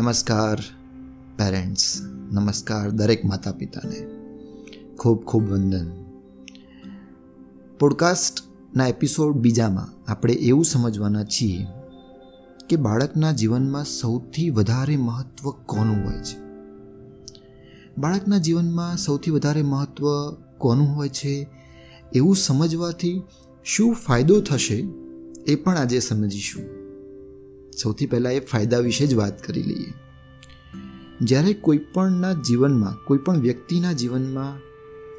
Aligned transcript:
નમસ્કાર 0.00 0.58
પેરેન્ટ્સ 1.38 2.00
નમસ્કાર 2.32 2.90
દરેક 2.90 3.24
માતા 3.24 3.52
પિતાને 3.52 4.06
ખૂબ 4.96 5.24
ખૂબ 5.24 5.50
વંદન. 5.50 5.90
પોડકાસ્ટના 7.78 8.86
એપિસોડ 8.86 9.36
બીજામાં 9.36 10.12
આપણે 10.12 10.32
એવું 10.32 10.64
સમજવાના 10.64 11.24
છીએ 11.24 11.66
કે 12.68 12.76
બાળકના 12.76 13.32
જીવનમાં 13.32 13.84
સૌથી 13.84 14.50
વધારે 14.50 14.96
મહત્ત્વ 14.96 15.50
કોનું 15.50 16.04
હોય 16.04 16.22
છે? 16.22 16.38
બાળકના 17.98 18.38
જીવનમાં 18.38 18.96
સૌથી 18.96 19.30
વધારે 19.30 19.62
મહત્ત્વ 19.62 20.32
કોનું 20.58 20.96
હોય 20.96 21.08
છે? 21.08 21.46
એવું 22.14 22.36
સમજવાથી 22.36 23.22
શું 23.64 23.94
ફાયદો 23.94 24.40
થશે 24.40 24.84
એ 25.46 25.54
પણ 25.54 25.76
આજે 25.76 26.00
સમજીશું. 26.00 26.79
સૌથી 27.82 28.06
પહેલાં 28.06 28.32
એ 28.32 28.40
ફાયદા 28.40 28.78
વિશે 28.78 29.06
જ 29.06 29.14
વાત 29.14 29.46
કરી 29.46 29.62
લઈએ. 29.62 29.92
જ્યારે 31.20 31.54
કોઈપણના 31.54 32.32
જીવનમાં, 32.32 33.04
કોઈપણ 33.06 33.36
વ્યક્તિના 33.36 33.92
જીવનમાં 33.92 34.60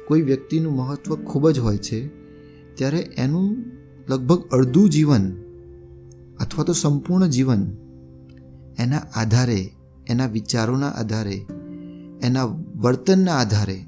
કોઈ 0.06 0.22
વ્યક્તિનું 0.22 0.72
મહત્ત્વ 0.72 1.16
ખૂબ 1.16 1.50
જ 1.50 1.58
હોય 1.58 1.78
છે, 1.78 2.08
ત્યારે 2.74 2.98
એનું 2.98 3.56
લગભગ 4.08 4.48
અડધું 4.48 4.90
જીવન 4.90 5.32
અથવા 6.40 6.64
તો 6.64 6.72
સંપૂર્ણ 6.72 7.26
જીવન 7.26 7.76
એના 8.78 8.98
આધારે, 8.98 9.70
એના 10.06 10.26
વિચારોના 10.26 10.88
આધારે, 10.88 11.46
એના 12.22 12.44
વર્તનના 12.76 13.34
આધારે 13.34 13.86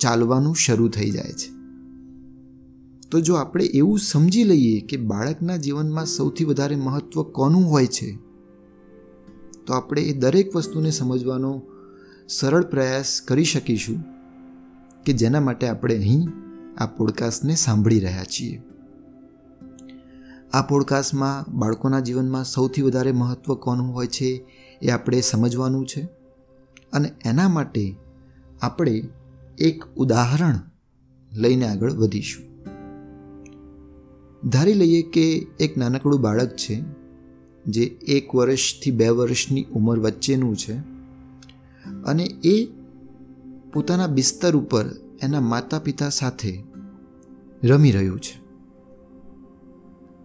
ચાલવાનું 0.00 0.56
શરૂ 0.56 0.88
થઈ 0.88 1.10
જાય 1.10 1.32
છે. 1.32 1.57
તો 3.10 3.20
જો 3.20 3.34
આપણે 3.34 3.64
એવું 3.64 3.98
સમજી 3.98 4.44
લઈએ 4.44 4.80
કે 4.80 4.96
બાળકના 4.96 5.56
જીવનમાં 5.56 6.06
સૌથી 6.06 6.44
વધારે 6.44 6.76
મહત્ત્વ 6.76 7.22
કોનું 7.22 7.64
હોય 7.64 7.86
છે, 7.86 8.16
તો 9.66 9.72
આપણે 9.72 10.02
એ 10.02 10.12
દરેક 10.12 10.56
વસ્તુને 10.56 10.90
સમજવાનો 10.90 11.62
સરળ 12.28 12.64
પ્રયાસ 12.64 13.20
કરી 13.20 13.44
શકીશું 13.44 14.04
કે 15.04 15.12
જેના 15.12 15.40
માટે 15.40 15.68
આપણે 15.68 15.96
અહીં 15.96 16.28
આ 16.78 16.86
પોડકાસ્ટને 16.86 17.54
સાંભળી 17.54 18.00
રહ્યા 18.00 18.24
છીએ. 18.24 18.62
આ 20.52 20.62
પોડકાસ્ટમાં 20.62 21.58
બાળકોના 21.58 22.00
જીવનમાં 22.00 22.44
સૌથી 22.44 22.82
વધારે 22.82 23.12
મહત્ત્વ 23.12 23.54
કોનું 23.54 23.94
હોય 23.94 24.06
છે 24.06 24.46
એ 24.82 24.90
આપણે 24.90 25.20
સમજવાનું 25.20 25.86
છે 25.86 26.08
અને 26.92 27.12
એના 27.24 27.48
માટે 27.48 27.96
આપણે 28.62 29.02
એક 29.58 29.84
ઉદાહરણ 29.96 30.58
લઈને 31.32 31.66
આગળ 31.66 31.92
વધીશું. 31.92 32.47
ધારી 34.46 34.74
લઈએ 34.74 35.02
કે 35.02 35.46
એક 35.60 35.76
નાનકડું 35.76 36.20
બાળક 36.20 36.56
છે, 36.56 36.82
જે 37.66 37.82
એક 37.84 38.34
વર્ષથી 38.34 38.90
બે 38.90 39.08
વર્ષની 39.08 39.64
ઉંમર 39.64 39.98
વચ્ચેનું 39.98 40.56
છે 40.56 40.72
અને 42.04 42.24
એ 42.24 42.66
પોતાના 43.72 44.06
બિસ્તર 44.06 44.56
ઉપર 44.56 44.84
એના 45.22 45.40
માતા 45.40 45.78
પિતા 45.78 46.08
સાથે 46.08 46.62
રમી 47.64 47.90
રહ્યું 47.90 48.20
છે. 48.20 48.48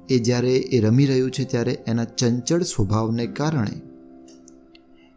એ 0.09 0.19
જ્યારે 0.19 0.57
એ 0.57 0.79
રમી 0.79 1.05
રહ્યું 1.05 1.31
છે 1.31 1.43
ત્યારે 1.43 1.77
એના 1.87 2.03
ચંચળ 2.03 2.61
સ્વભાવને 2.61 3.27
કારણે 3.27 3.81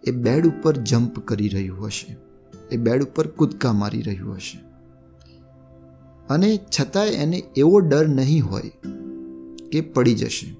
એ 0.09 0.11
બેડ 0.11 0.47
ઉપર 0.47 0.77
જમ્પ 0.77 1.19
કરી 1.19 1.49
રહ્યું 1.49 1.87
હશે. 1.87 2.17
એ 2.71 2.77
બેડ 2.77 3.05
ઉપર 3.05 3.27
કૂદકા 3.27 3.73
મારી 3.73 4.03
રહ્યું 4.03 4.35
હશે. 4.35 4.66
અને 6.31 6.61
છતાંય 6.81 7.09
એને 7.09 7.43
એવો 7.57 7.79
ડર 7.81 8.09
નહીં 8.09 8.45
હોય 8.45 8.73
કે 9.73 9.81
પડી 9.81 10.15
જશે. 10.15 10.57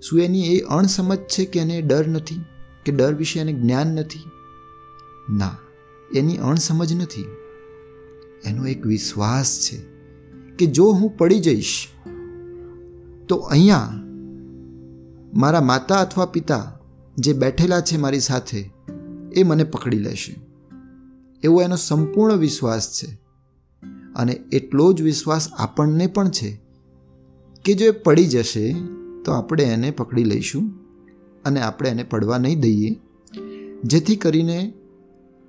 શું 0.00 0.20
એની 0.20 0.54
એ 0.54 0.60
અણસમજ 0.60 1.18
છે 1.18 1.44
કે 1.44 1.60
એને 1.60 1.82
ડર 1.82 2.08
નથી, 2.08 2.40
કે 2.84 2.92
ડર 2.92 3.14
વિશે 3.14 3.40
એને 3.40 3.52
જ્ઞાન 3.52 3.86
નથી? 3.86 4.24
ના, 5.30 5.56
એની 6.14 6.36
અણસમજ 6.36 6.92
નથી. 6.92 7.26
એનો 8.44 8.66
એક 8.66 8.86
વિશ્વાસ 8.86 9.58
છે 9.60 9.78
કે 10.56 10.66
જો 10.66 10.90
હું 10.92 11.16
પડી 11.16 11.40
જઈશ, 11.40 11.88
તો 13.28 13.36
અહીંયા 13.36 13.92
મારા 15.34 15.60
માતા 15.60 16.00
અથવા 16.00 16.26
પિતા 16.26 16.80
જે 17.16 17.32
બેઠેલા 17.32 17.80
છે 17.80 17.96
મારી 17.96 18.20
સાથે, 18.20 18.70
એ 19.36 19.42
મને 19.42 19.64
પકડી 19.64 19.98
લેશે. 19.98 20.34
એવો 21.42 21.62
એનો 21.62 21.76
સંપૂર્ણ 21.76 22.36
વિશ્વાસ 22.36 22.92
છે. 22.92 23.27
અને 24.18 24.32
એટલો 24.52 24.92
જ 24.92 25.02
વિશ્વાસ 25.02 25.48
આપણને 25.52 26.06
પણ 26.06 26.30
છે 26.30 26.60
કે 27.64 27.74
જો 27.74 27.86
એ 27.86 27.90
પડી 27.90 28.26
જશે, 28.26 28.74
તો 29.24 29.32
આપણે 29.32 29.64
એને 29.64 29.90
પકડી 29.90 30.24
લઈશું 30.24 30.70
અને 31.44 31.60
આપણે 31.60 31.90
એને 31.90 32.02
પડવા 32.02 32.38
નહીં 32.38 32.60
દઈએ. 32.60 32.96
જેથી 33.84 34.16
કરીને 34.16 34.72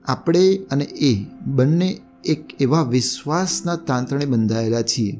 આપણે 0.06 0.56
અને 0.72 0.84
એ 0.84 1.26
બંને 1.46 2.02
એક 2.26 2.62
એવા 2.62 2.82
વિશ્વાસના 2.82 3.76
તાંતણે 3.76 4.26
બંધાયેલા 4.26 4.82
છીએ 4.82 5.20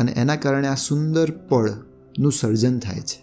અને 0.00 0.12
એના 0.12 0.36
કારણે 0.36 0.68
આ 0.68 0.74
સુંદર 0.74 1.30
પળનું 1.30 2.32
સર્જન 2.32 2.78
થાય 2.78 3.00
છે. 3.00 3.18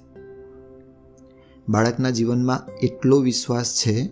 બાળકના 1.70 2.10
જીવનમાં 2.10 2.78
એટલો 2.78 3.20
વિશ્વાસ 3.20 3.74
છે 3.76 4.10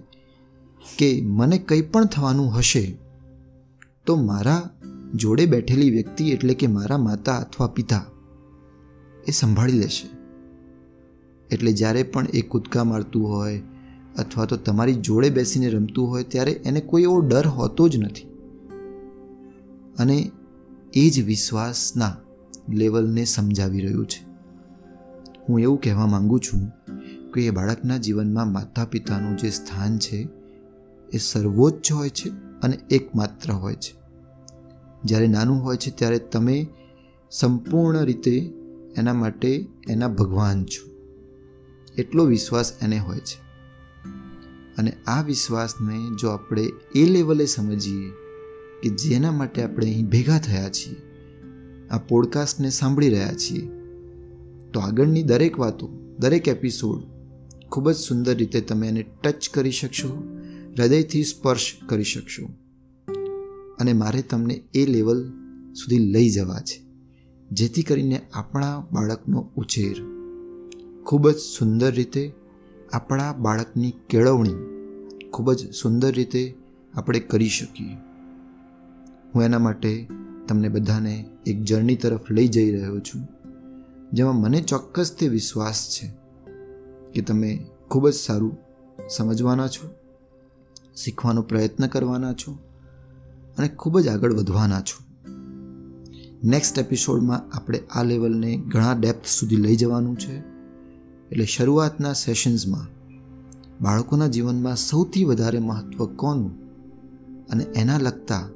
કે 0.98 1.22
મને 1.22 1.58
કંઈ 1.58 1.82
પણ 1.82 2.06
થવાનું 2.06 2.58
હશે, 2.58 2.98
તો 4.06 4.16
મારા 4.16 4.70
જોડે 5.16 5.46
બેઠેલી 5.46 5.90
વ્યક્તિ 5.90 6.30
એટલે 6.30 6.54
કે 6.54 6.68
મારા 6.68 6.98
માતા 6.98 7.38
અથવા 7.38 7.68
પિતા, 7.68 8.06
એ 9.28 9.32
સંભાળી 9.32 9.72
લેશે. 9.72 10.10
એટલે 11.52 11.72
જ્યારે 11.72 12.04
પણ 12.04 12.28
એ 12.34 12.42
કૂદકા 12.42 12.84
મારતું 12.84 13.30
હોય 13.30 13.62
અથવા 14.18 14.46
તો 14.46 14.58
તમારી 14.58 14.94
જોડે 14.94 15.30
બેસીને 15.30 15.70
રમતું 15.70 16.10
હોય 16.10 16.24
ત્યારે 16.24 16.52
એને 16.52 16.80
કોઈ 16.80 17.02
એવો 17.02 17.20
ડર 17.20 17.48
હોતો 17.48 17.88
જ 17.88 17.98
નથી. 17.98 18.28
અને 19.98 20.32
એ 20.94 21.10
જ 21.10 21.24
વિશ્વાસના 21.24 22.16
લેવલને 22.70 23.26
સમજાવી 23.26 23.82
રહ્યું 23.82 24.06
છે. 24.06 24.26
હું 25.50 25.60
એવું 25.60 25.82
કહેવા 25.82 26.08
માંગુ 26.08 26.40
છું 26.40 26.72
કે 27.32 27.46
એ 27.46 27.50
બાળકના 27.50 27.98
જીવનમાં 27.98 28.52
માતા 28.52 28.86
પિતાનું 28.86 29.38
જે 29.38 29.50
સ્થાન 29.50 29.98
છે, 29.98 30.28
એ 31.14 31.18
સર્વોચ્ચ 31.18 31.92
હોય 31.92 32.10
છે 32.10 32.30
અને 32.62 32.80
એકમાત્ર 32.90 33.52
હોય 33.52 33.76
છે. 33.76 34.05
જ્યારે 35.06 35.28
નાનું 35.28 35.64
હોય 35.64 35.78
છે 35.78 35.92
ત્યારે 35.92 36.20
તમે 36.20 36.68
સંપૂર્ણ 37.32 38.04
રીતે 38.04 38.54
એના 38.98 39.14
માટે 39.14 39.68
એના 39.90 40.08
ભગવાન 40.08 40.66
છો. 40.66 40.90
એટલો 41.98 42.26
વિશ્વાસ 42.26 42.74
એને 42.82 43.00
હોય 43.00 43.20
છે. 43.20 43.46
અને 44.78 44.92
આ 45.08 45.22
વિશ્વાસને 45.22 46.16
જો 46.22 46.28
આપણે 46.28 46.72
એ 46.96 47.06
લેવલે 47.06 47.46
સમજીએ 47.46 48.10
કે 48.84 48.90
જેના 48.90 49.32
માટે 49.32 49.64
આપણે 49.64 49.86
અહીં 49.86 50.08
ભેગા 50.10 50.40
થયા 50.40 50.70
છીએ, 50.70 50.96
આ 51.92 51.98
પોડકાસ્ટને 51.98 52.70
સાંભળી 52.70 53.10
રહ્યા 53.10 53.34
છીએ, 53.34 53.70
તો 54.74 54.80
આગળની 54.80 55.24
દરેક 55.24 55.60
વાતો, 55.60 56.16
દરેક 56.20 56.48
એપિસોડ 56.48 57.04
ખૂબ 57.70 57.92
જ 57.92 57.96
સુંદર 57.96 58.36
રીતે 58.36 58.62
તમે 58.62 58.88
એને 58.88 59.06
ટચ 59.24 59.50
કરી 59.54 59.72
શકશો, 59.72 60.24
હૃદયથી 60.78 61.24
સ્પર્શ 61.24 61.74
કરી 61.88 62.04
શકશો. 62.04 62.65
અને 63.80 63.94
મારે 63.94 64.22
તમને 64.22 64.64
એ 64.74 64.86
લેવલ 64.86 65.20
સુધી 65.74 66.00
લઈ 66.12 66.30
જવા 66.30 66.60
છે, 66.60 66.78
જેથી 67.52 67.84
કરીને 67.84 68.22
આપણા 68.34 68.80
બાળકનો 68.92 69.50
ઉછેર 69.56 69.98
ખૂબ 71.06 71.30
જ 71.30 71.36
સુંદર 71.36 71.92
રીતે, 71.92 72.34
આપણા 72.94 73.34
બાળકની 73.34 73.94
કેળવણી 74.10 74.60
ખૂબ 75.34 75.54
જ 75.54 75.72
સુંદર 75.74 76.12
રીતે 76.12 76.44
આપણે 76.94 77.20
કરી 77.20 77.50
શકીએ. 77.50 77.96
હું 79.36 79.44
એના 79.44 79.60
માટે 79.60 80.08
તમને 80.48 80.70
બધાને 80.70 81.14
એક 81.46 81.62
જર્ની 81.62 81.96
તરફ 81.96 82.32
લઈ 82.32 82.48
જઈ 82.48 82.70
રહ્યો 82.72 83.00
છું, 83.00 83.22
જેમાં 84.14 84.36
મને 84.36 84.62
ચોક્કસ 84.62 85.16
તે 85.20 85.28
વિશ્વાસ 85.28 85.90
છે 85.90 86.08
કે 87.14 87.22
તમે 87.22 87.52
ખૂબ 87.92 88.10
જ 88.10 88.14
સારું 88.14 88.58
સમજવાના 89.10 89.68
છો, 89.68 89.90
શીખવાનો 90.96 91.42
પ્રયત્ન 91.42 91.88
કરવાના 91.88 92.34
છો 92.34 92.58
અને 93.58 93.68
ખૂબ 93.68 94.00
જ 94.00 94.08
આગળ 94.08 94.34
વધવાના 94.34 94.82
છો. 94.82 95.06
નેક્સ્ટ 96.44 96.80
એપિસોડમાં 96.80 97.58
આપણે 97.58 97.80
આ 97.80 98.04
લેવલને 98.04 98.58
ઘણા 98.58 98.94
ડેપ્થ 98.94 99.26
સુધી 99.26 99.56
લઈ 99.56 99.76
જવાનું 99.76 100.20
છે. 100.20 100.40
એટલે 101.32 101.46
શરૂઆતના 101.46 102.14
સેશન્સમાં 102.14 102.88
બાળકોના 103.84 104.28
જીવનમાં 104.28 104.76
સૌથી 104.76 105.24
વધારે 105.24 105.60
મહત્ત્વ 105.60 106.06
કોનું? 106.06 106.66
અને 107.48 107.64
એના 107.64 107.98
લગતા 107.98 108.50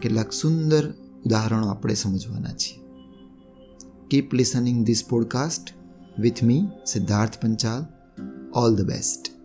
કેટલાક 0.00 0.32
સુંદર 0.32 0.92
ઉદાહરણો 1.26 1.68
આપણે 1.68 1.94
સમજવાના 1.94 2.52
છીએ. 2.52 2.82
Keep 4.10 4.34
listening 4.34 4.86
this 4.86 5.04
podcast 5.08 5.70
with 6.18 6.44
me 6.44 6.68
Siddharth 6.86 7.42
Panchal. 7.42 7.84
All 8.54 8.76
the 8.76 8.82
best 8.86 9.41